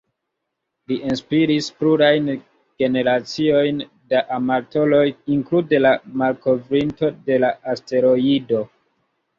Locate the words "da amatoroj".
4.15-5.05